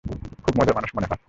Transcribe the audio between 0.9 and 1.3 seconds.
মনে হয়।